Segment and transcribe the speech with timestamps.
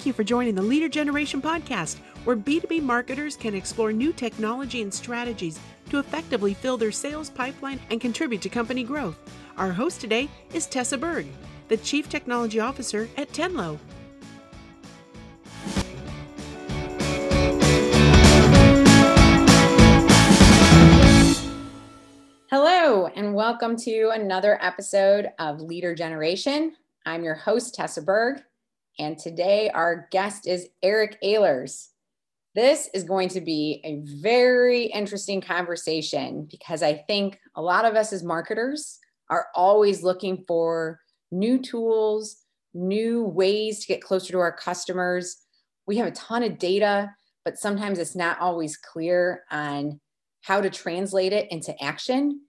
[0.00, 4.80] Thank you for joining the Leader Generation podcast, where B2B marketers can explore new technology
[4.80, 9.18] and strategies to effectively fill their sales pipeline and contribute to company growth.
[9.58, 11.26] Our host today is Tessa Burg,
[11.68, 13.78] the Chief Technology Officer at Tenlo.
[22.50, 26.74] Hello, and welcome to another episode of Leader Generation.
[27.04, 28.40] I'm your host, Tessa Burg,
[29.00, 31.86] and today our guest is Eric Ehlers.
[32.54, 37.94] This is going to be a very interesting conversation because I think a lot of
[37.94, 38.98] us as marketers
[39.30, 41.00] are always looking for
[41.30, 42.36] new tools,
[42.74, 45.38] new ways to get closer to our customers.
[45.86, 47.10] We have a ton of data,
[47.42, 49.98] but sometimes it's not always clear on
[50.42, 52.42] how to translate it into action.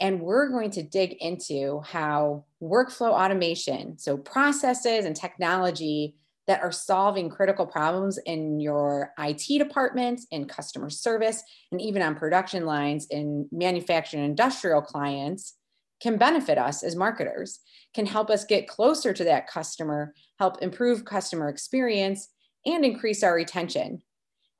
[0.00, 6.14] And we're going to dig into how workflow automation, so processes and technology
[6.46, 12.14] that are solving critical problems in your IT department, in customer service, and even on
[12.14, 15.54] production lines in manufacturing and industrial clients
[16.00, 17.60] can benefit us as marketers,
[17.92, 22.28] can help us get closer to that customer, help improve customer experience,
[22.64, 24.00] and increase our retention.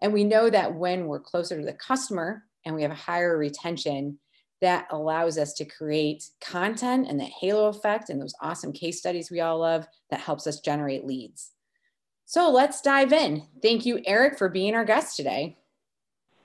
[0.03, 3.37] And we know that when we're closer to the customer and we have a higher
[3.37, 4.19] retention,
[4.61, 9.31] that allows us to create content and that halo effect and those awesome case studies
[9.31, 11.53] we all love that helps us generate leads.
[12.25, 13.47] So let's dive in.
[13.63, 15.57] Thank you, Eric, for being our guest today.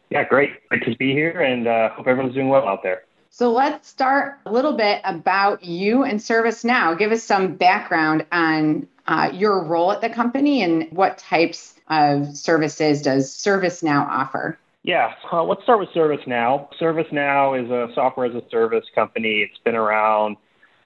[0.09, 0.67] Yeah, great.
[0.69, 3.03] Great to be here and uh, hope everyone's doing well out there.
[3.31, 6.97] So let's start a little bit about you and ServiceNow.
[6.99, 12.37] Give us some background on uh, your role at the company and what types of
[12.37, 14.57] services does ServiceNow offer?
[14.83, 16.67] Yeah, uh, let's start with ServiceNow.
[16.79, 19.47] ServiceNow is a software as a service company.
[19.49, 20.35] It's been around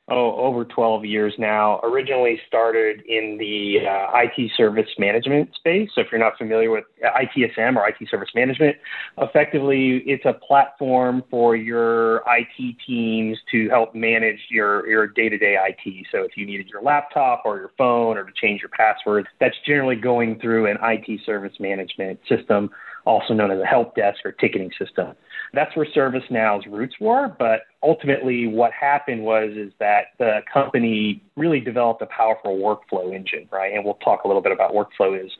[0.07, 1.79] oh, over 12 years now.
[1.83, 5.89] Originally started in the uh, IT service management space.
[5.95, 8.77] So if you're not familiar with ITSM or IT service management,
[9.17, 16.05] effectively it's a platform for your IT teams to help manage your, your day-to-day IT.
[16.11, 19.57] So if you needed your laptop or your phone or to change your password, that's
[19.65, 22.69] generally going through an IT service management system,
[23.07, 25.13] also known as a help desk or ticketing system.
[25.53, 31.61] That's where ServiceNow's roots were, but ultimately what happened was is that the company really
[31.61, 33.73] developed a powerful workflow engine, right?
[33.73, 35.31] And we'll talk a little bit about workflow is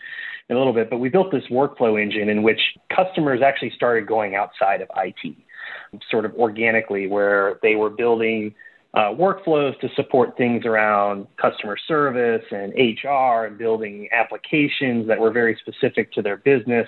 [0.49, 2.61] in a little bit, but we built this workflow engine in which
[2.95, 5.35] customers actually started going outside of IT,
[6.09, 8.55] sort of organically, where they were building
[8.97, 15.29] uh, workflows to support things around customer service and HR and building applications that were
[15.29, 16.87] very specific to their business.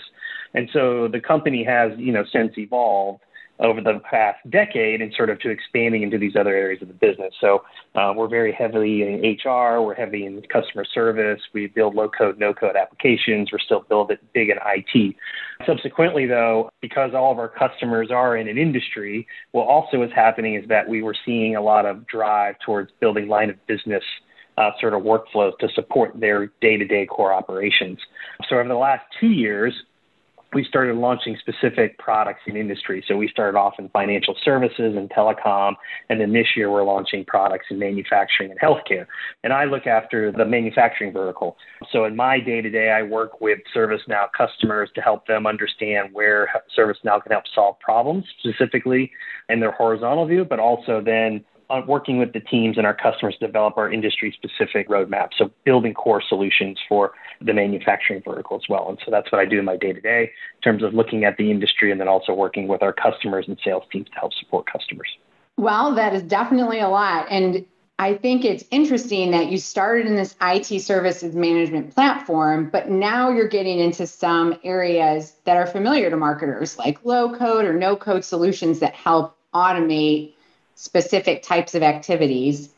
[0.55, 3.21] And so the company has, you know, since evolved
[3.59, 6.93] over the past decade and sort of to expanding into these other areas of the
[6.93, 7.33] business.
[7.41, 7.63] So
[7.95, 12.39] uh, we're very heavily in HR, we're heavy in customer service, we build low code,
[12.39, 15.15] no code applications, we're still build it big in IT.
[15.65, 20.55] Subsequently, though, because all of our customers are in an industry, what also is happening
[20.55, 24.03] is that we were seeing a lot of drive towards building line of business
[24.57, 27.97] uh, sort of workflows to support their day to day core operations.
[28.49, 29.73] So over the last two years,
[30.53, 33.03] we started launching specific products in industry.
[33.07, 35.75] So we started off in financial services and telecom,
[36.09, 39.05] and then this year we're launching products in manufacturing and healthcare.
[39.43, 41.57] And I look after the manufacturing vertical.
[41.91, 46.09] So in my day to day, I work with ServiceNow customers to help them understand
[46.13, 49.11] where ServiceNow can help solve problems specifically
[49.49, 53.35] in their horizontal view, but also then on working with the teams and our customers
[53.39, 55.29] to develop our industry specific roadmap.
[55.37, 58.89] So building core solutions for the manufacturing vertical as well.
[58.89, 61.25] And so that's what I do in my day to day in terms of looking
[61.25, 64.33] at the industry and then also working with our customers and sales teams to help
[64.33, 65.09] support customers.
[65.57, 67.27] Well, that is definitely a lot.
[67.29, 67.65] And
[67.99, 73.29] I think it's interesting that you started in this IT services management platform, but now
[73.29, 77.97] you're getting into some areas that are familiar to marketers, like low code or no
[77.97, 80.33] code solutions that help automate
[80.79, 82.69] specific types of activities.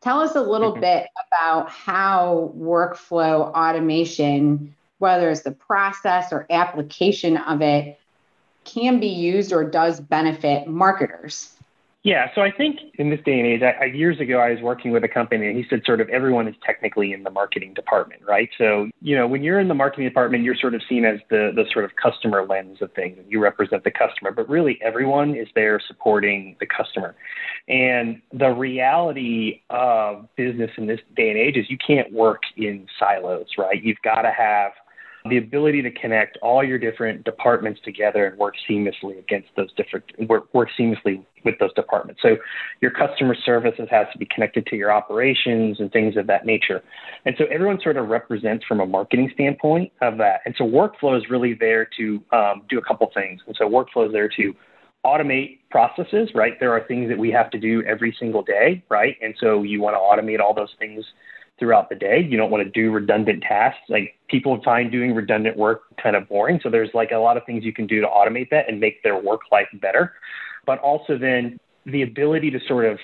[0.00, 0.80] Tell us a little mm-hmm.
[0.80, 8.00] bit about how workflow automation, whether it's the process or application of it,
[8.64, 11.54] can be used or does benefit marketers.
[12.02, 14.90] Yeah, so I think in this day and age, I, years ago, I was working
[14.90, 18.22] with a company and he said sort of everyone is technically in the marketing department,
[18.26, 18.48] right?
[18.56, 21.52] So, you know, when you're in the marketing department, you're sort of seen as the,
[21.54, 25.34] the sort of customer lens of things and you represent the customer, but really everyone
[25.34, 27.14] is there supporting the customer.
[27.68, 32.86] And the reality of business in this day and age is you can't work in
[32.98, 33.82] silos, right?
[33.82, 34.72] You've got to have
[35.28, 40.04] the ability to connect all your different departments together and work seamlessly against those different
[40.28, 42.22] work, work seamlessly with those departments.
[42.22, 42.36] So
[42.80, 46.82] your customer services has to be connected to your operations and things of that nature.
[47.26, 50.40] And so everyone sort of represents from a marketing standpoint of that.
[50.44, 53.40] And so workflow is really there to um, do a couple things.
[53.46, 54.54] And so workflow is there to
[55.04, 56.60] automate processes, right?
[56.60, 59.16] There are things that we have to do every single day, right?
[59.22, 61.04] And so you want to automate all those things
[61.60, 62.26] throughout the day.
[62.28, 63.82] You don't want to do redundant tasks.
[63.88, 66.58] Like people find doing redundant work kind of boring.
[66.60, 69.02] So there's like a lot of things you can do to automate that and make
[69.04, 70.14] their work life better.
[70.66, 72.98] But also then the ability to sort of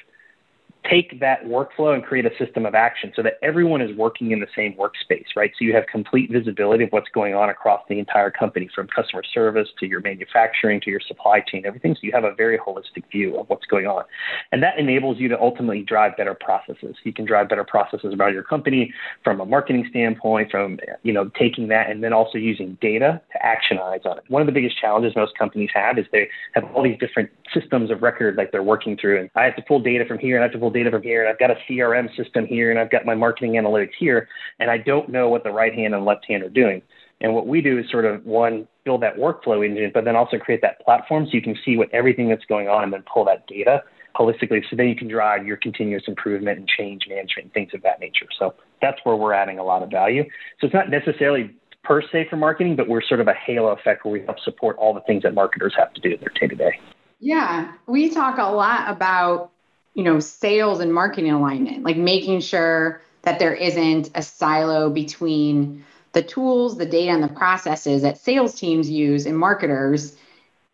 [0.88, 4.40] take that workflow and create a system of action so that everyone is working in
[4.40, 5.50] the same workspace, right?
[5.58, 9.22] So you have complete visibility of what's going on across the entire company from customer
[9.22, 11.94] service to your manufacturing to your supply chain, everything.
[11.94, 14.04] So you have a very holistic view of what's going on.
[14.52, 16.96] And that enables you to ultimately drive better processes.
[17.04, 18.92] You can drive better processes about your company
[19.24, 23.38] from a marketing standpoint, from, you know, taking that and then also using data to
[23.38, 24.24] actionize on it.
[24.28, 27.90] One of the biggest challenges most companies have is they have all these different systems
[27.90, 29.20] of record like they're working through.
[29.20, 31.02] And I have to pull data from here and I have to pull data from
[31.02, 34.28] here, and I've got a CRM system here, and I've got my marketing analytics here,
[34.58, 36.82] and I don't know what the right hand and left hand are doing.
[37.20, 40.38] And what we do is sort of one, build that workflow engine, but then also
[40.38, 43.25] create that platform so you can see what everything that's going on and then pull
[43.25, 43.82] that data
[44.14, 44.62] holistically.
[44.69, 48.00] So then you can drive your continuous improvement and change management and things of that
[48.00, 48.26] nature.
[48.38, 50.25] So that's where we're adding a lot of value.
[50.61, 54.05] So it's not necessarily per se for marketing, but we're sort of a halo effect
[54.05, 56.49] where we help support all the things that marketers have to do in their day
[56.49, 56.81] to day.
[57.19, 59.52] Yeah, we talk a lot about
[59.96, 65.82] you know, sales and marketing alignment, like making sure that there isn't a silo between
[66.12, 70.14] the tools, the data, and the processes that sales teams use and marketers.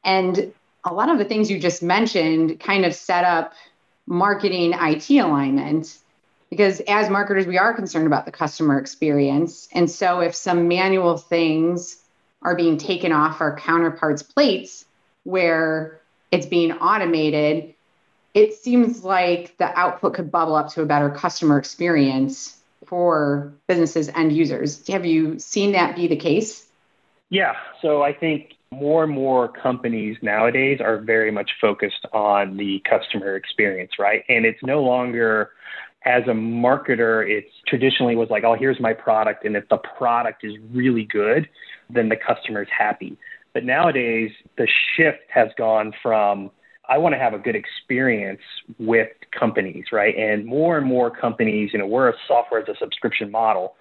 [0.04, 0.52] And
[0.84, 3.54] a lot of the things you just mentioned kind of set up
[4.06, 5.98] marketing IT alignment
[6.50, 9.68] because as marketers, we are concerned about the customer experience.
[9.72, 11.96] And so if some manual things
[12.42, 14.84] are being taken off our counterparts' plates
[15.22, 16.00] where
[16.32, 17.74] it's being automated,
[18.34, 24.08] it seems like the output could bubble up to a better customer experience for businesses
[24.08, 24.86] and users.
[24.88, 26.66] Have you seen that be the case?
[27.30, 27.54] Yeah.
[27.80, 33.36] So I think more and more companies nowadays are very much focused on the customer
[33.36, 34.24] experience, right?
[34.28, 35.50] And it's no longer
[36.04, 39.44] as a marketer, it's traditionally was like, oh, here's my product.
[39.44, 41.48] And if the product is really good,
[41.88, 43.16] then the customer is happy.
[43.52, 46.50] But nowadays, the shift has gone from
[46.92, 48.42] I want to have a good experience
[48.78, 49.08] with
[49.38, 50.14] companies, right?
[50.14, 53.76] And more and more companies, you know, we're a software as a subscription model.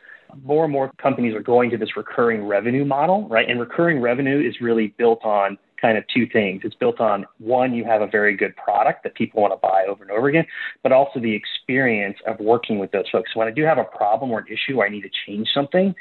[0.46, 3.50] More and more companies are going to this recurring revenue model, right?
[3.50, 6.62] And recurring revenue is really built on kind of two things.
[6.64, 9.84] It's built on one, you have a very good product that people want to buy
[9.90, 10.46] over and over again,
[10.84, 13.32] but also the experience of working with those folks.
[13.34, 15.50] So when I do have a problem or an issue where I need to change
[15.54, 15.94] something,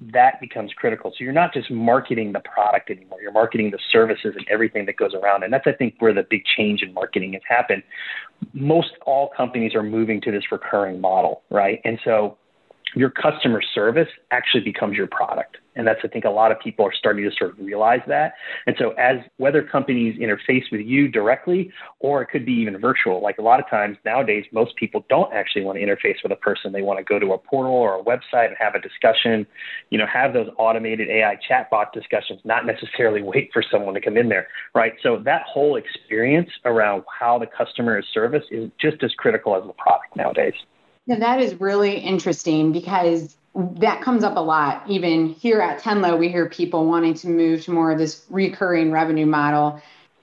[0.00, 1.10] that becomes critical.
[1.10, 3.20] So you're not just marketing the product anymore.
[3.20, 5.42] You're marketing the services and everything that goes around.
[5.42, 7.82] And that's, I think, where the big change in marketing has happened.
[8.52, 11.80] Most all companies are moving to this recurring model, right?
[11.84, 12.38] And so
[12.94, 15.58] your customer service actually becomes your product.
[15.76, 18.34] And that's, I think, a lot of people are starting to sort of realize that.
[18.66, 21.70] And so, as whether companies interface with you directly
[22.00, 25.32] or it could be even virtual, like a lot of times nowadays, most people don't
[25.32, 26.72] actually want to interface with a person.
[26.72, 29.46] They want to go to a portal or a website and have a discussion,
[29.90, 34.16] you know, have those automated AI chatbot discussions, not necessarily wait for someone to come
[34.16, 34.94] in there, right?
[35.00, 39.62] So, that whole experience around how the customer is serviced is just as critical as
[39.64, 40.54] the product nowadays.
[41.08, 44.84] Yeah, that is really interesting because that comes up a lot.
[44.88, 48.92] Even here at Tenlo, we hear people wanting to move to more of this recurring
[48.92, 49.80] revenue model.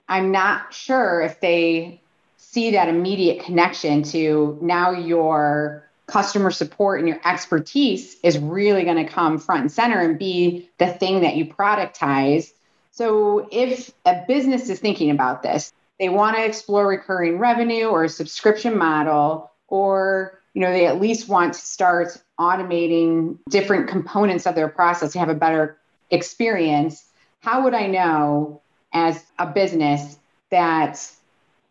[0.07, 2.01] I'm not sure if they
[2.37, 9.03] see that immediate connection to now your customer support and your expertise is really going
[9.03, 12.51] to come front and center and be the thing that you productize.
[12.91, 18.03] So if a business is thinking about this, they want to explore recurring revenue or
[18.03, 24.47] a subscription model or you know they at least want to start automating different components
[24.47, 25.77] of their process to have a better
[26.09, 27.05] experience.
[27.41, 28.61] How would i know
[28.93, 30.17] as a business
[30.49, 31.11] that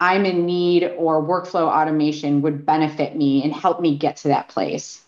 [0.01, 4.49] i'm in need or workflow automation would benefit me and help me get to that
[4.49, 5.03] place?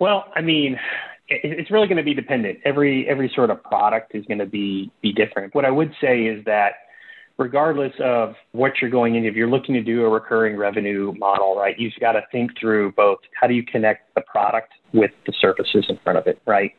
[0.00, 0.80] Well i mean
[1.28, 2.60] it's really going to be dependent.
[2.64, 5.54] Every every sort of product is going to be be different.
[5.54, 6.74] What i would say is that
[7.38, 11.56] regardless of what you're going into, if you're looking to do a recurring revenue model,
[11.56, 15.32] right, you've got to think through both how do you connect the product with the
[15.40, 16.72] services in front of it, right?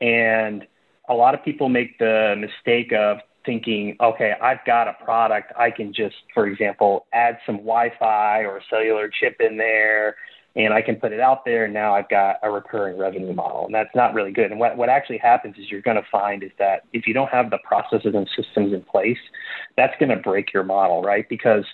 [0.00, 0.66] And
[1.08, 5.70] a lot of people make the mistake of thinking, okay, I've got a product, I
[5.70, 10.16] can just, for example, add some Wi Fi or cellular chip in there,
[10.56, 11.64] and I can put it out there.
[11.64, 14.50] And now I've got a recurring revenue model, and that's not really good.
[14.50, 17.30] And what, what actually happens is you're going to find is that if you don't
[17.30, 19.18] have the processes and systems in place,
[19.76, 21.28] that's going to break your model, right?
[21.28, 21.64] Because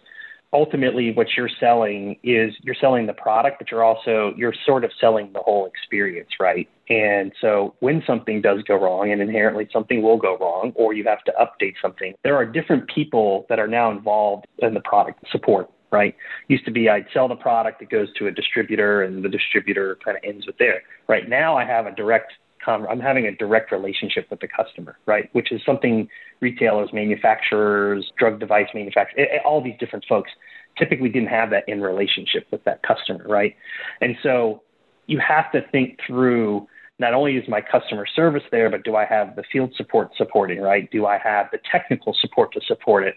[0.53, 4.91] ultimately what you're selling is you're selling the product but you're also you're sort of
[5.01, 10.03] selling the whole experience right and so when something does go wrong and inherently something
[10.03, 13.69] will go wrong or you have to update something there are different people that are
[13.69, 16.15] now involved in the product support right
[16.49, 19.99] used to be i'd sell the product it goes to a distributor and the distributor
[20.05, 22.33] kind of ends with there right now i have a direct
[22.67, 25.29] I'm having a direct relationship with the customer, right?
[25.33, 26.09] Which is something
[26.41, 30.31] retailers, manufacturers, drug device manufacturers, all these different folks
[30.79, 33.57] typically didn't have that in relationship with that customer, right?
[34.01, 34.63] And so
[35.07, 36.69] you have to think through
[36.99, 40.61] not only is my customer service there, but do I have the field support supporting,
[40.61, 40.89] right?
[40.91, 43.15] Do I have the technical support to support it?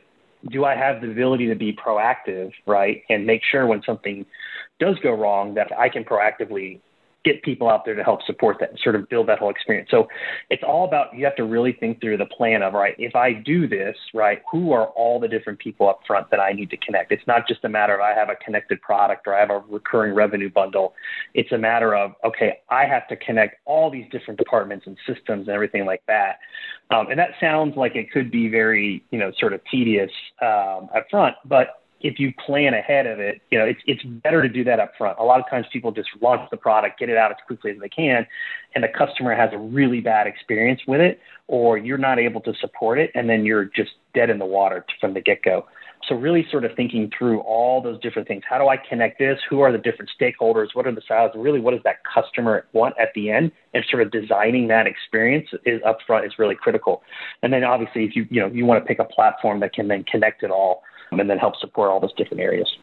[0.49, 3.03] Do I have the ability to be proactive, right?
[3.09, 4.25] And make sure when something
[4.79, 6.79] does go wrong that I can proactively
[7.23, 9.89] get people out there to help support that and sort of build that whole experience.
[9.89, 10.07] So
[10.49, 13.33] it's all about you have to really think through the plan of right, if I
[13.33, 16.77] do this, right, who are all the different people up front that I need to
[16.77, 17.11] connect?
[17.11, 19.63] It's not just a matter of I have a connected product or I have a
[19.69, 20.93] recurring revenue bundle.
[21.33, 25.47] It's a matter of okay, I have to connect all these different departments and systems
[25.47, 26.39] and everything like that.
[26.91, 30.11] Um, and that sounds like it could be very, you know, sort of tedious
[30.41, 34.41] um, up front, but if you plan ahead of it, you know, it's it's better
[34.41, 35.17] to do that up front.
[35.19, 37.79] A lot of times people just launch the product, get it out as quickly as
[37.79, 38.27] they can,
[38.75, 42.53] and the customer has a really bad experience with it, or you're not able to
[42.59, 45.65] support it, and then you're just dead in the water from the get go.
[46.09, 48.43] So really sort of thinking through all those different things.
[48.47, 49.39] How do I connect this?
[49.49, 50.67] Who are the different stakeholders?
[50.73, 51.31] What are the styles?
[51.33, 53.53] Really, what does that customer want at the end?
[53.73, 57.01] And sort of designing that experience is upfront is really critical.
[57.41, 59.87] And then obviously, if you you know you want to pick a platform that can
[59.87, 60.83] then connect it all
[61.19, 62.77] and then help support all those different areas.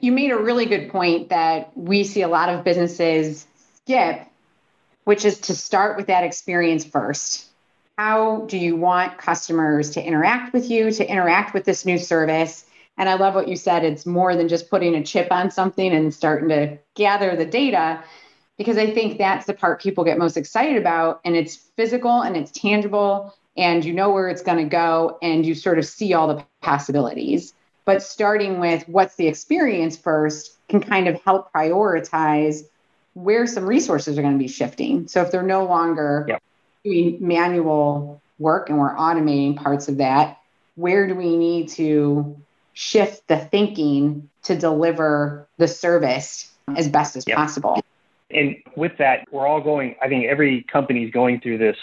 [0.00, 4.20] You made a really good point that we see a lot of businesses skip,
[5.04, 7.46] which is to start with that experience first.
[7.96, 12.64] How do you want customers to interact with you, to interact with this new service?
[12.96, 13.84] And I love what you said.
[13.84, 18.02] It's more than just putting a chip on something and starting to gather the data,
[18.56, 21.20] because I think that's the part people get most excited about.
[21.24, 25.44] And it's physical and it's tangible, and you know where it's going to go, and
[25.44, 27.52] you sort of see all the possibilities.
[27.88, 32.64] But starting with what's the experience first can kind of help prioritize
[33.14, 35.08] where some resources are going to be shifting.
[35.08, 36.42] So if they're no longer yep.
[36.84, 40.36] doing manual work and we're automating parts of that,
[40.74, 42.36] where do we need to
[42.74, 47.38] shift the thinking to deliver the service as best as yep.
[47.38, 47.80] possible?
[48.30, 51.78] And with that, we're all going, I think every company is going through this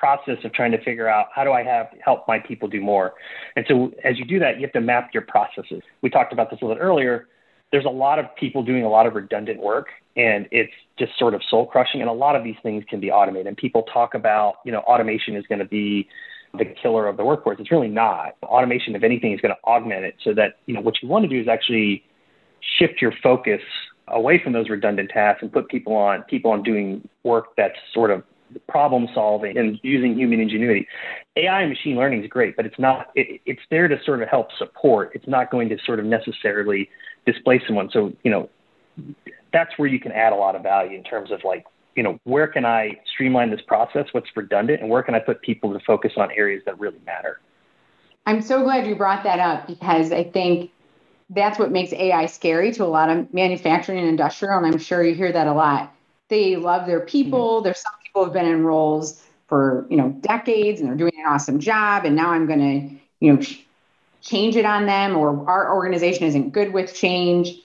[0.00, 3.12] process of trying to figure out how do I have help my people do more.
[3.54, 5.82] And so as you do that, you have to map your processes.
[6.00, 7.28] We talked about this a little earlier.
[7.70, 11.34] There's a lot of people doing a lot of redundant work and it's just sort
[11.34, 12.00] of soul crushing.
[12.00, 13.46] And a lot of these things can be automated.
[13.46, 16.08] And people talk about, you know, automation is going to be
[16.58, 17.58] the killer of the workforce.
[17.60, 18.36] It's really not.
[18.42, 21.22] Automation, if anything, is going to augment it so that, you know, what you want
[21.24, 22.02] to do is actually
[22.78, 23.60] shift your focus
[24.08, 28.10] away from those redundant tasks and put people on people on doing work that's sort
[28.10, 28.24] of
[28.68, 30.86] problem solving and using human ingenuity.
[31.36, 34.28] AI and machine learning is great, but it's not, it, it's there to sort of
[34.28, 35.12] help support.
[35.14, 36.88] It's not going to sort of necessarily
[37.26, 37.90] displace someone.
[37.92, 38.48] So, you know,
[39.52, 41.66] that's where you can add a lot of value in terms of like,
[41.96, 44.06] you know, where can I streamline this process?
[44.12, 44.80] What's redundant?
[44.80, 47.40] And where can I put people to focus on areas that really matter?
[48.26, 50.70] I'm so glad you brought that up because I think
[51.30, 54.58] that's what makes AI scary to a lot of manufacturing and industrial.
[54.58, 55.92] And I'm sure you hear that a lot.
[56.28, 57.56] They love their people.
[57.56, 57.64] Mm-hmm.
[57.64, 61.26] There's some people have been in roles for you know decades and they're doing an
[61.26, 63.64] awesome job and now i'm going to you know ch-
[64.20, 67.56] change it on them or our organization isn't good with change.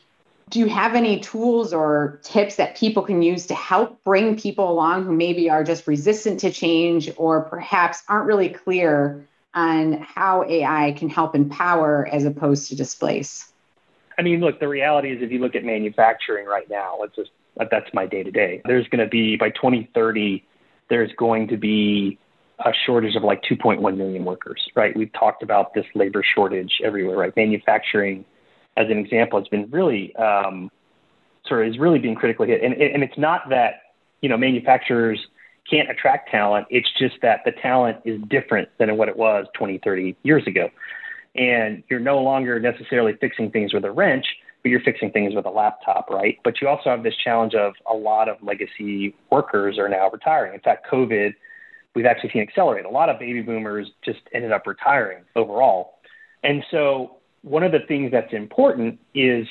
[0.50, 4.70] Do you have any tools or tips that people can use to help bring people
[4.70, 10.44] along who maybe are just resistant to change or perhaps aren't really clear on how
[10.44, 13.52] ai can help empower as opposed to displace?
[14.18, 17.32] I mean look the reality is if you look at manufacturing right now let's just
[17.58, 18.62] that's my day to day.
[18.66, 20.44] There's going to be by 2030,
[20.90, 22.18] there's going to be
[22.60, 24.96] a shortage of like 2.1 million workers, right?
[24.96, 27.36] We've talked about this labor shortage everywhere, right?
[27.36, 28.24] Manufacturing,
[28.78, 30.72] as an example, has been really um,
[31.48, 35.20] sort of is really being critically hit, and and it's not that you know manufacturers
[35.70, 36.68] can't attract talent.
[36.70, 40.70] It's just that the talent is different than what it was 20, 30 years ago.
[41.34, 44.26] And you're no longer necessarily fixing things with a wrench
[44.66, 46.40] but you're fixing things with a laptop, right?
[46.44, 50.56] But you also have this challenge of a lot of legacy workers are now retiring.
[50.56, 51.36] In fact, COVID,
[51.94, 52.84] we've actually seen accelerate.
[52.84, 56.00] A lot of baby boomers just ended up retiring overall.
[56.44, 59.46] And so one of the things that's important is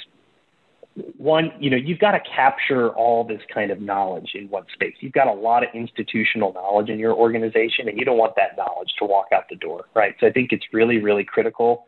[1.16, 4.96] one, you know, you've got to capture all this kind of knowledge in one space.
[4.98, 8.56] You've got a lot of institutional knowledge in your organization, and you don't want that
[8.56, 10.16] knowledge to walk out the door, right?
[10.18, 11.86] So I think it's really, really critical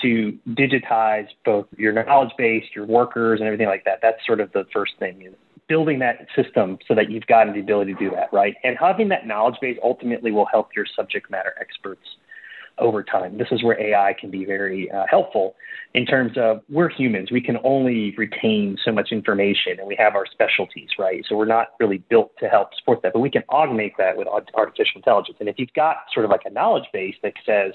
[0.00, 3.98] to digitize both your knowledge base, your workers, and everything like that.
[4.02, 5.34] That's sort of the first thing is
[5.68, 8.54] building that system so that you've got the ability to do that, right?
[8.64, 12.02] And having that knowledge base ultimately will help your subject matter experts
[12.78, 13.38] over time.
[13.38, 15.54] This is where AI can be very uh, helpful
[15.94, 17.30] in terms of we're humans.
[17.30, 21.24] We can only retain so much information and we have our specialties, right?
[21.28, 24.26] So we're not really built to help support that, but we can augment that with
[24.28, 25.36] artificial intelligence.
[25.40, 27.72] And if you've got sort of like a knowledge base that says,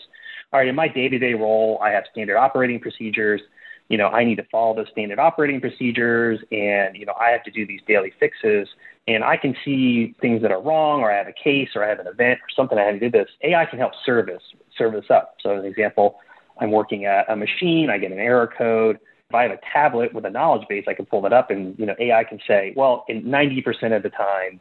[0.54, 3.42] all right, in my day to day role, I have standard operating procedures.
[3.90, 7.44] You know, I need to follow those standard operating procedures and, you know, I have
[7.44, 8.68] to do these daily fixes
[9.08, 11.90] and I can see things that are wrong or I have a case or I
[11.90, 13.30] have an event or something I have to do this.
[13.44, 14.44] AI can help service,
[14.78, 15.36] service up.
[15.42, 16.18] So as an example,
[16.60, 19.00] I'm working at a machine, I get an error code.
[19.30, 21.78] If I have a tablet with a knowledge base, I can pull that up and,
[21.80, 24.60] you know, AI can say, well, in 90% of the time,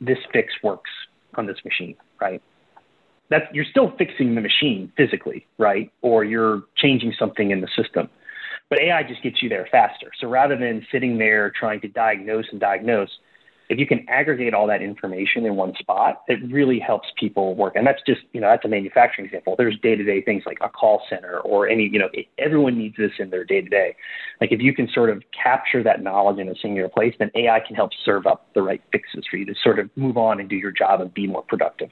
[0.00, 0.90] this fix works
[1.34, 2.42] on this machine, right?
[3.30, 5.92] That's, you're still fixing the machine physically, right?
[6.02, 8.08] Or you're changing something in the system.
[8.70, 10.10] But AI just gets you there faster.
[10.20, 13.10] So rather than sitting there trying to diagnose and diagnose,
[13.68, 17.74] if you can aggregate all that information in one spot, it really helps people work.
[17.76, 19.54] And that's just, you know, that's a manufacturing example.
[19.58, 22.08] There's day to day things like a call center or any, you know,
[22.38, 23.94] everyone needs this in their day to day.
[24.40, 27.60] Like if you can sort of capture that knowledge in a singular place, then AI
[27.60, 30.48] can help serve up the right fixes for you to sort of move on and
[30.48, 31.90] do your job and be more productive.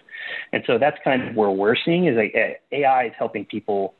[0.53, 2.35] And so that's kind of where we're seeing is like
[2.73, 3.95] AI is helping people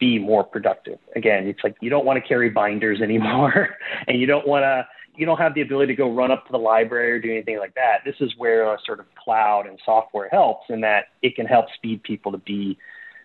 [0.00, 0.98] be more productive.
[1.14, 3.76] Again, it's like you don't want to carry binders anymore
[4.08, 4.86] and you don't want to
[5.16, 7.58] you don't have the ability to go run up to the library or do anything
[7.58, 7.98] like that.
[8.04, 11.66] This is where a sort of cloud and software helps in that it can help
[11.74, 12.78] speed people to be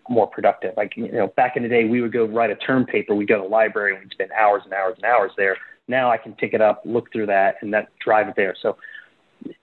[0.08, 0.74] more productive.
[0.76, 3.28] Like, you know, back in the day, we would go write a term paper, we'd
[3.28, 5.56] go to the library and we'd spend hours and hours and hours there.
[5.88, 8.54] Now I can pick it up, look through that, and that drive it there.
[8.60, 8.76] So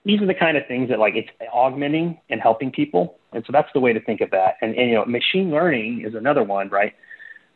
[0.04, 3.18] these are the kind of things that like it's augmenting and helping people.
[3.32, 4.56] And so that's the way to think of that.
[4.62, 6.94] And, and you know, machine learning is another one, right?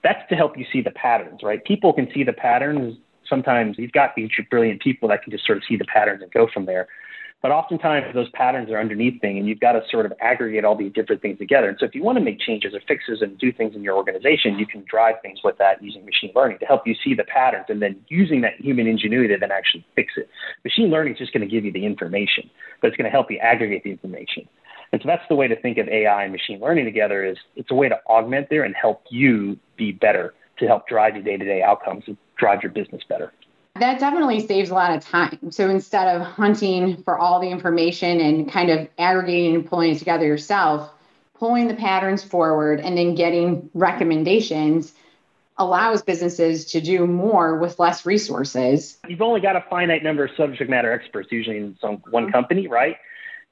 [0.02, 1.64] That's to help you see the patterns, right?
[1.64, 2.96] People can see the patterns
[3.28, 6.30] sometimes you've got these brilliant people that can just sort of see the patterns and
[6.32, 6.88] go from there.
[7.40, 10.74] But oftentimes those patterns are underneath things, and you've got to sort of aggregate all
[10.76, 11.68] these different things together.
[11.68, 13.94] And so if you want to make changes or fixes and do things in your
[13.94, 17.22] organization, you can drive things with that using machine learning to help you see the
[17.22, 20.28] patterns and then using that human ingenuity to then actually fix it.
[20.64, 23.30] Machine learning is just going to give you the information, but it's going to help
[23.30, 24.48] you aggregate the information.
[24.90, 27.70] And so that's the way to think of AI and machine learning together is it's
[27.70, 31.62] a way to augment there and help you be better to help drive your day-to-day
[31.62, 32.04] outcomes
[32.38, 33.32] drive your business better.
[33.74, 35.50] That definitely saves a lot of time.
[35.50, 39.98] So instead of hunting for all the information and kind of aggregating and pulling it
[39.98, 40.90] together yourself,
[41.34, 44.94] pulling the patterns forward and then getting recommendations
[45.58, 48.98] allows businesses to do more with less resources.
[49.08, 52.32] You've only got a finite number of subject matter experts, usually in some one mm-hmm.
[52.32, 52.96] company, right?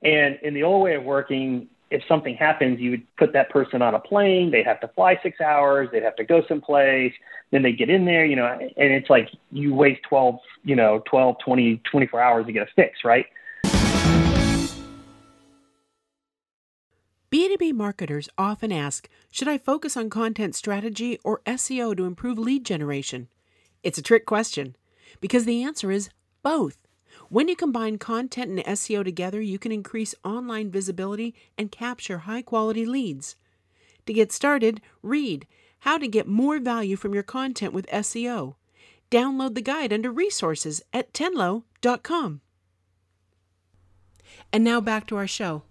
[0.03, 3.81] And in the old way of working, if something happens, you would put that person
[3.81, 4.51] on a plane.
[4.51, 5.89] They'd have to fly six hours.
[5.93, 7.13] They'd have to go someplace.
[7.53, 11.03] Then they get in there, you know, and it's like you waste 12, you know,
[11.09, 13.27] 12, 20, 24 hours to get a fix, right?
[17.31, 22.65] B2B marketers often ask Should I focus on content strategy or SEO to improve lead
[22.65, 23.29] generation?
[23.83, 24.75] It's a trick question
[25.21, 26.11] because the answer is
[26.43, 26.86] both.
[27.29, 32.43] When you combine content and SEO together, you can increase online visibility and capture high
[32.43, 33.37] quality leads.
[34.07, 35.47] To get started, read
[35.81, 38.55] How to Get More Value from Your Content with SEO.
[39.11, 42.41] Download the guide under resources at tenlo.com.
[44.53, 45.63] And now back to our show.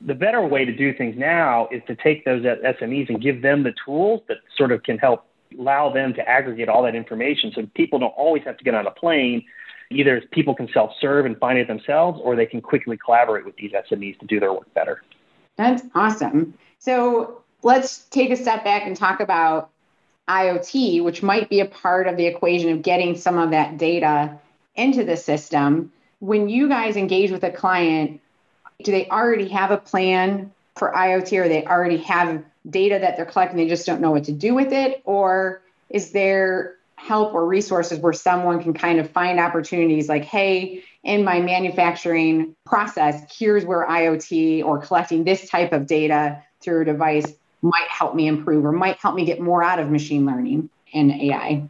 [0.00, 3.62] The better way to do things now is to take those SMEs and give them
[3.62, 5.26] the tools that sort of can help
[5.58, 8.86] allow them to aggregate all that information so people don't always have to get on
[8.86, 9.44] a plane.
[9.90, 13.56] Either people can self serve and find it themselves, or they can quickly collaborate with
[13.56, 15.02] these SMEs to do their work better.
[15.56, 16.54] That's awesome.
[16.78, 19.70] So let's take a step back and talk about
[20.28, 24.38] IoT, which might be a part of the equation of getting some of that data
[24.74, 25.92] into the system.
[26.20, 28.20] When you guys engage with a client,
[28.82, 33.26] do they already have a plan for IoT or they already have data that they're
[33.26, 35.02] collecting, they just don't know what to do with it?
[35.04, 40.82] Or is there help or resources where someone can kind of find opportunities like, hey,
[41.02, 46.84] in my manufacturing process, here's where IoT or collecting this type of data through a
[46.84, 47.26] device
[47.60, 51.10] might help me improve or might help me get more out of machine learning and
[51.10, 51.68] AI?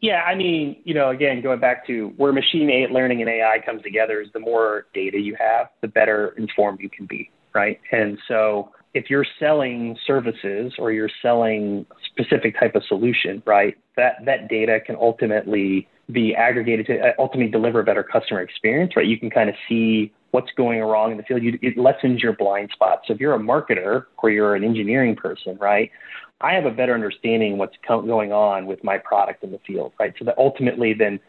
[0.00, 3.82] Yeah, I mean, you know, again, going back to where machine learning and AI comes
[3.82, 7.78] together is the more data you have, the better informed you can be, right?
[7.92, 13.76] And so if you're selling services or you're selling a specific type of solution, right,
[13.96, 18.94] that, that data can ultimately be aggregated to uh, ultimately deliver a better customer experience,
[18.96, 19.06] right?
[19.06, 21.42] You can kind of see what's going wrong in the field.
[21.42, 23.02] You, it lessens your blind spots.
[23.06, 25.90] So if you're a marketer or you're an engineering person, right,
[26.40, 29.92] I have a better understanding what's co- going on with my product in the field,
[30.00, 30.14] right?
[30.18, 31.20] So that ultimately then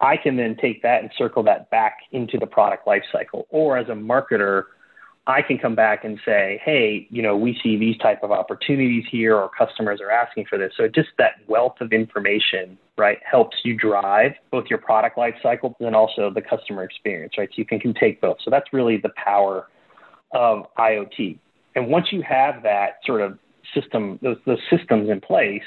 [0.00, 3.44] I can then take that and circle that back into the product lifecycle.
[3.50, 4.64] Or as a marketer,
[5.28, 9.04] I can come back and say, hey, you know, we see these type of opportunities
[9.10, 10.72] here, or customers are asking for this.
[10.74, 15.76] So just that wealth of information, right, helps you drive both your product life cycle
[15.80, 17.50] and also the customer experience, right?
[17.50, 18.38] So you can, can take both.
[18.42, 19.68] So that's really the power
[20.32, 21.38] of IoT.
[21.74, 23.38] And once you have that sort of
[23.74, 25.62] system, those, those systems in place,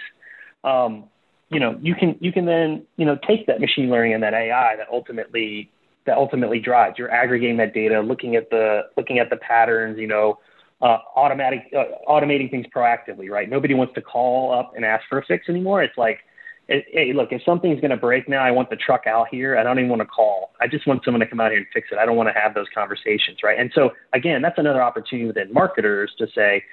[0.63, 1.03] um,
[1.49, 4.33] you know, you can you can then you know take that machine learning and that
[4.33, 5.69] AI that ultimately
[6.05, 6.97] that ultimately drives.
[6.97, 10.39] You're aggregating that data, looking at the looking at the patterns, you know,
[10.81, 13.49] uh, automatic uh, automating things proactively, right?
[13.49, 15.83] Nobody wants to call up and ask for a fix anymore.
[15.83, 16.19] It's like,
[16.67, 19.57] hey, look, if something's going to break now, I want the truck out here.
[19.57, 20.53] I don't even want to call.
[20.59, 21.97] I just want someone to come out here and fix it.
[21.97, 23.59] I don't want to have those conversations, right?
[23.59, 26.63] And so again, that's another opportunity within marketers to say,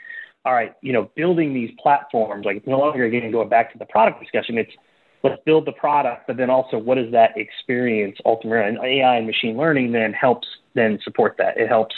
[0.44, 3.86] all right, you know, building these platforms, like no longer again going back to the
[3.86, 4.56] product discussion.
[4.56, 4.72] It's
[5.22, 8.68] let's build the product, but then also what is that experience ultimately?
[8.68, 11.56] And AI and machine learning then helps then support that.
[11.56, 11.94] It helps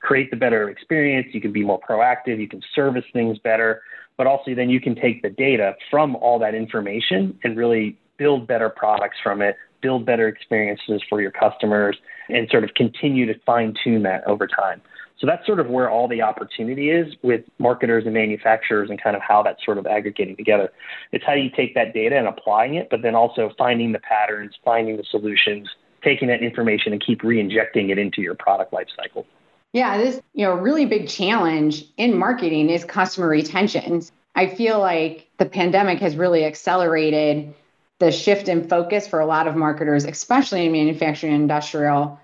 [0.00, 1.28] create the better experience.
[1.32, 2.38] You can be more proactive.
[2.38, 3.82] You can service things better,
[4.16, 8.46] but also then you can take the data from all that information and really build
[8.46, 11.96] better products from it, build better experiences for your customers,
[12.28, 14.80] and sort of continue to fine tune that over time.
[15.18, 19.14] So that's sort of where all the opportunity is with marketers and manufacturers and kind
[19.14, 20.72] of how that's sort of aggregating together.
[21.12, 24.54] It's how you take that data and applying it, but then also finding the patterns,
[24.64, 25.68] finding the solutions,
[26.02, 29.24] taking that information and keep re-injecting it into your product lifecycle.
[29.72, 34.02] Yeah, this, you know, really big challenge in marketing is customer retention.
[34.34, 37.54] I feel like the pandemic has really accelerated
[38.02, 42.18] the shift in focus for a lot of marketers, especially in manufacturing and industrial,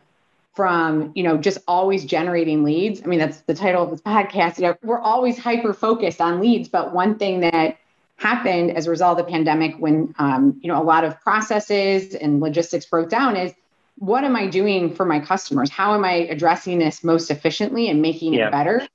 [0.54, 3.00] from you know just always generating leads.
[3.00, 6.40] I mean that's the title of this podcast you know we're always hyper focused on
[6.40, 7.76] leads but one thing that
[8.16, 12.12] happened as a result of the pandemic when um, you know a lot of processes
[12.12, 13.54] and logistics broke down is
[13.98, 15.70] what am i doing for my customers?
[15.70, 18.48] How am i addressing this most efficiently and making yeah.
[18.48, 18.88] it better?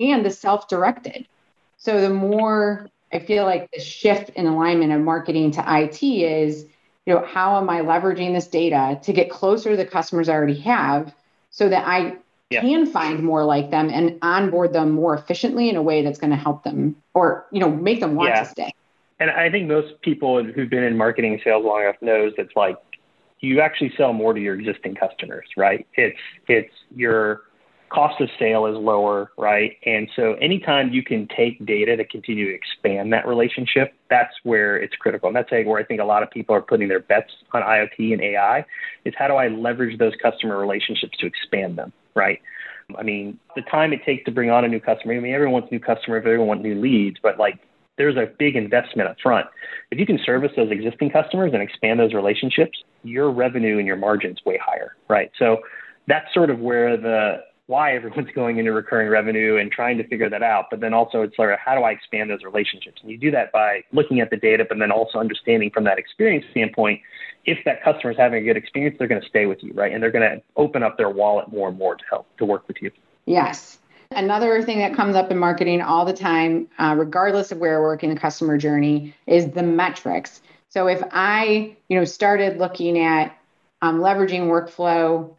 [0.00, 1.28] And the self-directed.
[1.76, 6.66] So the more i feel like the shift in alignment of marketing to it is
[7.06, 10.34] you know, how am I leveraging this data to get closer to the customers I
[10.34, 11.14] already have
[11.50, 12.16] so that I
[12.50, 12.60] yeah.
[12.60, 16.30] can find more like them and onboard them more efficiently in a way that's going
[16.30, 18.44] to help them or, you know, make them want yeah.
[18.44, 18.74] to stay.
[19.20, 22.76] And I think most people who've been in marketing sales long enough knows that's like
[23.40, 25.86] you actually sell more to your existing customers, right?
[25.94, 27.42] It's it's your
[27.90, 29.76] cost of sale is lower, right?
[29.86, 34.76] And so anytime you can take data to continue to expand that relationship, that's where
[34.76, 35.28] it's critical.
[35.28, 38.12] And that's where I think a lot of people are putting their bets on IoT
[38.12, 38.64] and AI
[39.04, 42.40] is how do I leverage those customer relationships to expand them, right?
[42.98, 45.54] I mean, the time it takes to bring on a new customer, I mean, everyone
[45.54, 47.58] wants new customers, everyone wants new leads, but like
[47.96, 49.46] there's a big investment up front.
[49.90, 53.96] If you can service those existing customers and expand those relationships, your revenue and your
[53.96, 55.30] margins way higher, right?
[55.38, 55.58] So
[56.08, 60.28] that's sort of where the why everyone's going into recurring revenue and trying to figure
[60.28, 60.66] that out.
[60.70, 63.00] But then also it's like, how do I expand those relationships?
[63.02, 65.98] And you do that by looking at the data, but then also understanding from that
[65.98, 67.00] experience standpoint,
[67.46, 69.92] if that customer is having a good experience, they're going to stay with you, right?
[69.92, 72.66] And they're going to open up their wallet more and more to help to work
[72.68, 72.90] with you.
[73.26, 73.78] Yes.
[74.10, 77.88] Another thing that comes up in marketing all the time, uh, regardless of where we're
[77.88, 80.40] working the customer journey, is the metrics.
[80.68, 83.36] So if I, you know, started looking at
[83.82, 85.34] um, leveraging workflow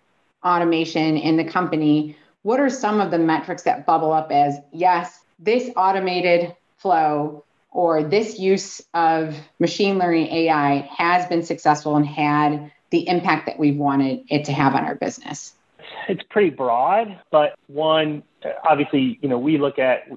[0.45, 5.19] automation in the company, what are some of the metrics that bubble up as yes,
[5.39, 12.71] this automated flow or this use of machine learning AI has been successful and had
[12.91, 15.53] the impact that we've wanted it to have on our business?
[16.07, 18.23] It's pretty broad, but one,
[18.67, 20.07] obviously, you know, we look at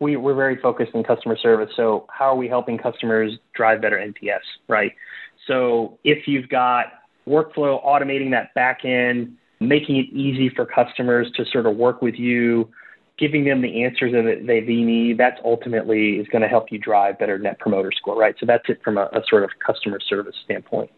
[0.00, 1.70] we, we're very focused on customer service.
[1.76, 4.92] So how are we helping customers drive better NPS, right?
[5.46, 6.86] So if you've got
[7.28, 9.36] workflow automating that back end,
[9.68, 12.68] making it easy for customers to sort of work with you,
[13.18, 17.18] giving them the answers that they, need, that's ultimately is going to help you drive
[17.18, 18.34] better net promoter score, right?
[18.40, 20.90] So that's it from a, a sort of customer service standpoint.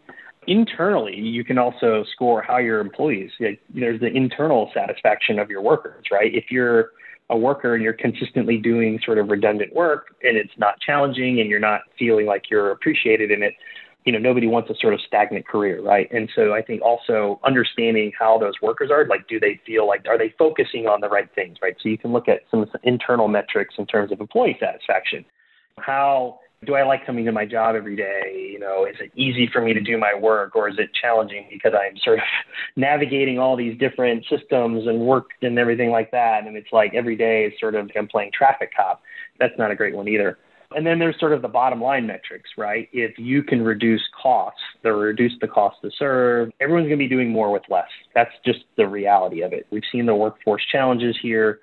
[0.47, 5.61] Internally, you can also score how your employees, like, there's the internal satisfaction of your
[5.61, 6.33] workers, right?
[6.33, 6.91] If you're
[7.29, 11.49] a worker and you're consistently doing sort of redundant work and it's not challenging and
[11.49, 13.53] you're not feeling like you're appreciated in it,
[14.07, 16.09] you know, nobody wants a sort of stagnant career, right?
[16.13, 20.05] And so I think also understanding how those workers are, like, do they feel like,
[20.07, 21.75] are they focusing on the right things, right?
[21.83, 25.25] So you can look at some internal metrics in terms of employee satisfaction.
[25.77, 28.49] How do I like coming to my job every day?
[28.53, 31.45] You know, is it easy for me to do my work or is it challenging
[31.51, 32.23] because I'm sort of
[32.77, 36.47] navigating all these different systems and work and everything like that?
[36.47, 39.01] And it's like every day is sort of I'm playing traffic cop.
[39.37, 40.37] That's not a great one either.
[40.75, 42.89] And then there's sort of the bottom line metrics, right?
[42.91, 47.07] If you can reduce costs, or reduce the cost to serve, everyone's going to be
[47.07, 47.87] doing more with less.
[48.13, 49.65] That's just the reality of it.
[49.71, 51.59] We've seen the workforce challenges here.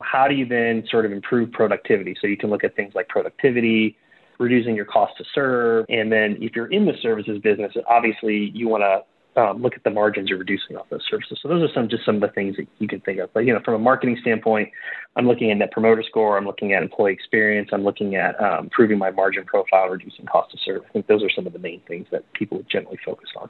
[0.00, 2.16] How do you then sort of improve productivity?
[2.20, 3.96] So you can look at things like productivity,
[4.38, 5.84] reducing your cost to serve.
[5.88, 9.02] And then if you're in the services business, obviously you want to
[9.38, 11.38] um, look at the margins you're reducing off those services.
[11.40, 13.32] So those are some just some of the things that you can think of.
[13.32, 14.70] But you know, from a marketing standpoint,
[15.16, 16.36] I'm looking at net promoter score.
[16.36, 17.70] I'm looking at employee experience.
[17.72, 20.82] I'm looking at um, improving my margin profile, reducing cost to serve.
[20.88, 23.48] I think those are some of the main things that people generally focus on.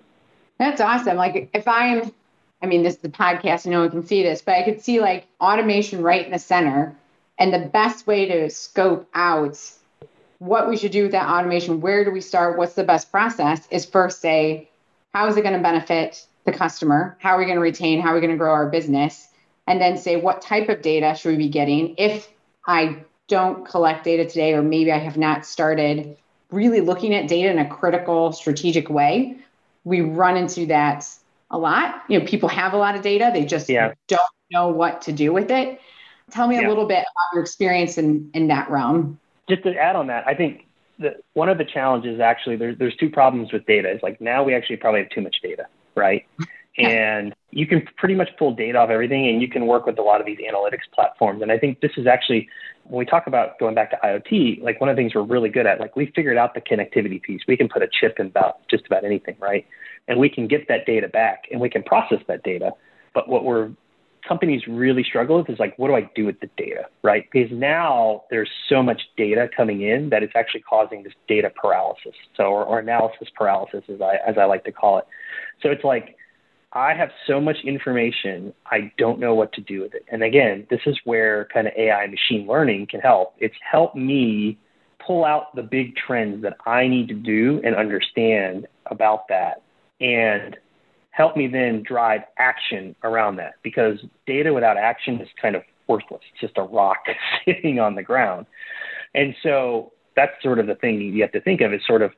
[0.58, 1.16] That's awesome.
[1.16, 2.12] Like if I'm,
[2.62, 3.64] I mean, this is the podcast.
[3.64, 6.38] And no one can see this, but I could see like automation right in the
[6.38, 6.94] center,
[7.38, 9.58] and the best way to scope out
[10.40, 11.80] what we should do with that automation.
[11.80, 12.58] Where do we start?
[12.58, 13.66] What's the best process?
[13.70, 14.67] Is first say
[15.14, 17.16] how is it going to benefit the customer?
[17.20, 18.00] How are we going to retain?
[18.00, 19.28] How are we going to grow our business?
[19.66, 21.94] And then say, what type of data should we be getting?
[21.98, 22.28] If
[22.66, 26.16] I don't collect data today, or maybe I have not started
[26.50, 29.36] really looking at data in a critical, strategic way,
[29.84, 31.06] we run into that
[31.50, 32.02] a lot.
[32.08, 33.92] You know, people have a lot of data, they just yeah.
[34.06, 35.80] don't know what to do with it.
[36.30, 36.66] Tell me yeah.
[36.66, 39.18] a little bit about your experience in, in that realm.
[39.48, 40.66] Just to add on that, I think
[40.98, 43.88] the, one of the challenges actually there's there's two problems with data.
[43.88, 46.26] It's like now we actually probably have too much data, right?
[46.78, 50.02] and you can pretty much pull data off everything and you can work with a
[50.02, 51.42] lot of these analytics platforms.
[51.42, 52.48] And I think this is actually
[52.84, 55.48] when we talk about going back to IoT, like one of the things we're really
[55.48, 57.40] good at, like we figured out the connectivity piece.
[57.48, 59.66] We can put a chip in about just about anything, right?
[60.06, 62.70] And we can get that data back and we can process that data.
[63.12, 63.70] But what we're
[64.26, 67.24] companies really struggle with is like, what do I do with the data, right?
[67.30, 72.14] Because now there's so much data coming in that it's actually causing this data paralysis,
[72.36, 75.06] so or, or analysis paralysis, as I as I like to call it.
[75.62, 76.16] So it's like
[76.72, 80.04] I have so much information, I don't know what to do with it.
[80.12, 83.34] And again, this is where kind of AI and machine learning can help.
[83.38, 84.58] It's helped me
[85.04, 89.62] pull out the big trends that I need to do and understand about that
[90.00, 90.56] and
[91.18, 96.20] help me then drive action around that because data without action is kind of worthless.
[96.30, 96.98] It's just a rock
[97.44, 98.46] sitting on the ground.
[99.16, 102.12] And so that's sort of the thing you have to think of is sort of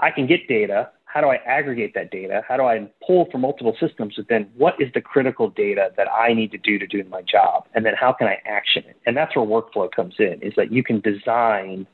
[0.00, 0.90] I can get data.
[1.06, 2.42] How do I aggregate that data?
[2.46, 4.16] How do I pull from multiple systems?
[4.18, 7.22] But then what is the critical data that I need to do to do my
[7.22, 7.64] job?
[7.72, 8.98] And then how can I action it?
[9.06, 11.86] And that's where workflow comes in is that you can design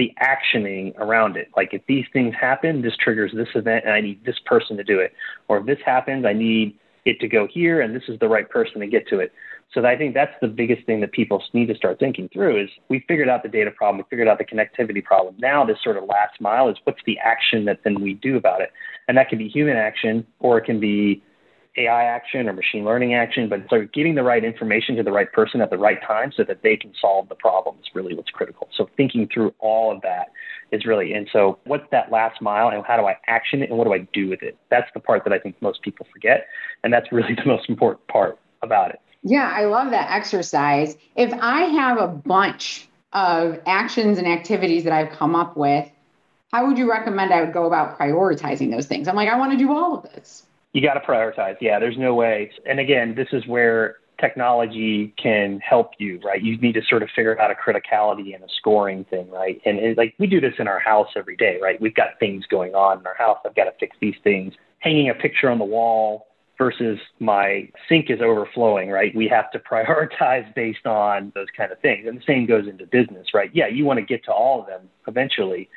[0.00, 1.48] the actioning around it.
[1.54, 4.82] Like if these things happen, this triggers this event and I need this person to
[4.82, 5.12] do it.
[5.46, 8.48] Or if this happens, I need it to go here and this is the right
[8.48, 9.30] person to get to it.
[9.74, 12.70] So I think that's the biggest thing that people need to start thinking through is
[12.88, 15.34] we figured out the data problem, we figured out the connectivity problem.
[15.38, 18.62] Now this sort of last mile is what's the action that then we do about
[18.62, 18.72] it?
[19.06, 21.22] And that can be human action or it can be
[21.80, 25.30] AI action or machine learning action, but so getting the right information to the right
[25.32, 28.30] person at the right time so that they can solve the problem is really what's
[28.30, 28.68] critical.
[28.76, 30.32] So thinking through all of that
[30.72, 33.78] is really, and so what's that last mile and how do I action it and
[33.78, 34.56] what do I do with it?
[34.70, 36.46] That's the part that I think most people forget.
[36.84, 39.00] And that's really the most important part about it.
[39.22, 40.96] Yeah, I love that exercise.
[41.16, 45.90] If I have a bunch of actions and activities that I've come up with,
[46.52, 49.08] how would you recommend I would go about prioritizing those things?
[49.08, 51.56] I'm like, I want to do all of this you got to prioritize.
[51.60, 52.50] Yeah, there's no way.
[52.66, 56.42] And again, this is where technology can help you, right?
[56.42, 59.60] You need to sort of figure out a criticality and a scoring thing, right?
[59.64, 61.80] And it, like we do this in our house every day, right?
[61.80, 63.38] We've got things going on in our house.
[63.44, 64.52] I've got to fix these things.
[64.80, 66.26] Hanging a picture on the wall
[66.58, 69.14] versus my sink is overflowing, right?
[69.16, 72.06] We have to prioritize based on those kind of things.
[72.06, 73.50] And the same goes into business, right?
[73.54, 75.68] Yeah, you want to get to all of them eventually,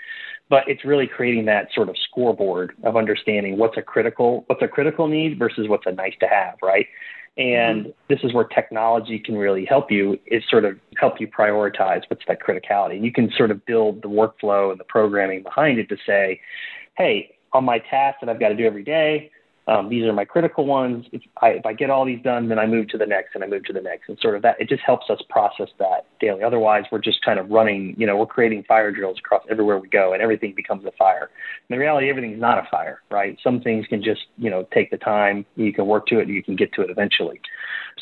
[0.50, 4.68] but it's really creating that sort of scoreboard of understanding what's a critical what's a
[4.68, 6.88] critical need versus what's a nice to have right?
[7.36, 7.92] And mm-hmm.
[8.10, 10.20] this is where technology can really help you.
[10.28, 12.98] Is sort of help you prioritize what's that criticality.
[12.98, 16.40] And you can sort of build the workflow and the programming behind it to say
[16.98, 19.32] hey on my task that i've got to do every day
[19.66, 21.06] Um, these are my critical ones.
[21.14, 23.44] If I, if I get all these done, then I move to the next and
[23.44, 24.10] I move to the next.
[24.10, 26.44] And sort of that, it just helps us process that daily.
[26.44, 29.88] Otherwise, we're just kind of running, you know, we're creating fire drills across everywhere we
[29.88, 31.30] go and everything becomes a fire.
[31.70, 33.38] In reality, everything's not a fire, right?
[33.42, 35.46] Some things can just, you know, take the time.
[35.56, 37.40] You can work to it and you can get to it eventually.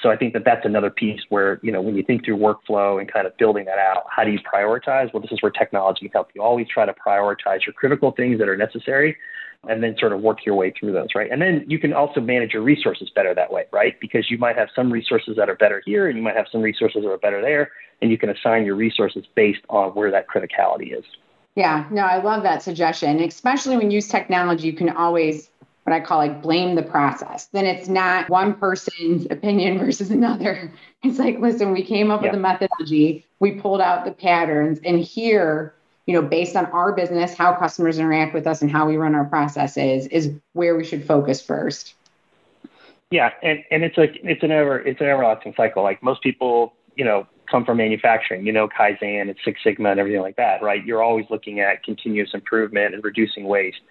[0.01, 2.99] So I think that that's another piece where, you know, when you think through workflow
[2.99, 5.13] and kind of building that out, how do you prioritize?
[5.13, 8.39] Well, this is where technology can help you always try to prioritize your critical things
[8.39, 9.15] that are necessary
[9.67, 11.29] and then sort of work your way through those, right?
[11.31, 13.99] And then you can also manage your resources better that way, right?
[13.99, 16.61] Because you might have some resources that are better here and you might have some
[16.61, 17.71] resources that are better there,
[18.01, 21.05] and you can assign your resources based on where that criticality is.
[21.55, 23.19] Yeah, no, I love that suggestion.
[23.19, 25.49] Especially when you use technology, you can always
[25.83, 27.47] what I call like blame the process.
[27.47, 30.71] Then it's not one person's opinion versus another.
[31.03, 32.29] It's like, listen, we came up yeah.
[32.29, 35.73] with a methodology, we pulled out the patterns, and here
[36.05, 39.15] you know, based on our business, how customers interact with us and how we run
[39.15, 41.93] our processes is where we should focus first.
[43.11, 45.83] Yeah, and, and it's like it's an ever it's an everlasting cycle.
[45.83, 49.99] Like most people, you know, come from manufacturing, you know, Kaizen and Six Sigma and
[49.99, 50.83] everything like that, right?
[50.85, 53.81] You're always looking at continuous improvement and reducing waste.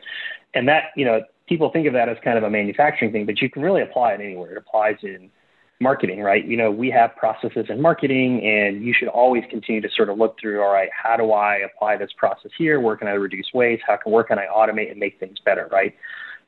[0.55, 3.43] And that, you know, people think of that as kind of a manufacturing thing, but
[3.43, 4.53] you can really apply it anywhere.
[4.53, 5.31] It applies in
[5.81, 6.45] marketing, right?
[6.45, 10.19] You know, we have processes in marketing, and you should always continue to sort of
[10.19, 12.81] look through, all right, how do I apply this process here?
[12.81, 13.83] Where can I reduce waste?
[13.87, 15.95] How can where can I automate and make things better, right?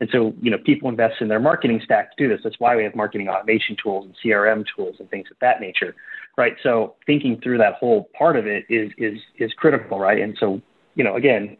[0.01, 2.41] And so, you know, people invest in their marketing stack to do this.
[2.45, 5.95] That's why we have marketing automation tools and CRM tools and things of that nature,
[6.37, 6.55] right?
[6.63, 10.21] So, thinking through that whole part of it is is is critical, right?
[10.21, 10.61] And so,
[10.95, 11.57] you know, again,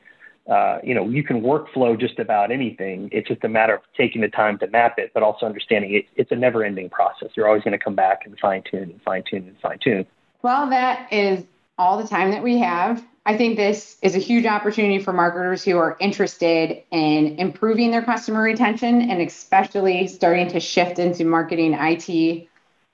[0.51, 3.09] uh, you know, you can workflow just about anything.
[3.13, 6.07] It's just a matter of taking the time to map it, but also understanding it,
[6.17, 7.31] it's a never ending process.
[7.35, 10.07] You're always going to come back and fine tune and fine tune and fine tune.
[10.43, 11.45] Well, that is
[11.79, 13.05] all the time that we have.
[13.25, 18.03] I think this is a huge opportunity for marketers who are interested in improving their
[18.03, 22.49] customer retention and especially starting to shift into marketing IT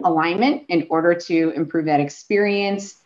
[0.04, 2.97] alignment in order to improve that experience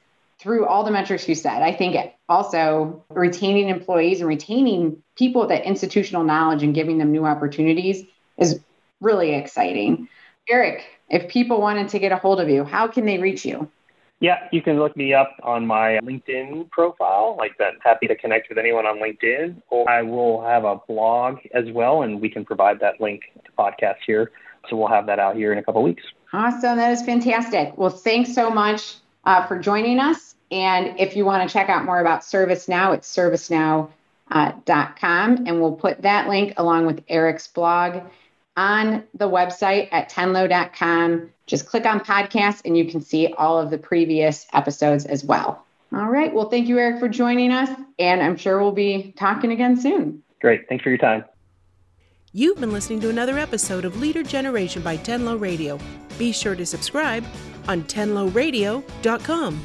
[0.43, 1.63] through all the metrics you said.
[1.63, 1.97] I think
[2.29, 8.05] also retaining employees and retaining people with that institutional knowledge and giving them new opportunities
[8.39, 8.59] is
[9.01, 10.09] really exciting.
[10.49, 13.71] Eric, if people wanted to get a hold of you, how can they reach you?
[14.19, 17.37] Yeah, you can look me up on my LinkedIn profile.
[17.39, 19.63] Like that, happy to connect with anyone on LinkedIn.
[19.71, 23.51] Or I will have a blog as well, and we can provide that link to
[23.57, 24.33] podcast here.
[24.69, 26.05] So we'll have that out here in a couple weeks.
[26.33, 27.77] Awesome, that is fantastic.
[27.77, 30.35] Well, thanks so much uh, for joining us.
[30.51, 33.91] And if you want to check out more about ServiceNow, it's servicenow.com.
[34.31, 38.03] Uh, and we'll put that link along with Eric's blog
[38.57, 41.31] on the website at tenlo.com.
[41.47, 45.65] Just click on podcast and you can see all of the previous episodes as well.
[45.95, 46.33] All right.
[46.33, 47.69] Well, thank you, Eric, for joining us.
[47.99, 50.23] And I'm sure we'll be talking again soon.
[50.41, 50.69] Great.
[50.69, 51.25] Thanks for your time.
[52.35, 55.79] You've been listening to another episode of Leader Generation by Tenlo Radio.
[56.19, 57.27] Be sure to subscribe
[57.69, 59.61] on tenloradio.com.